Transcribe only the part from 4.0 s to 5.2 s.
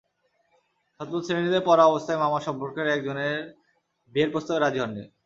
বিয়ের প্রস্তাবে রাজি হননি।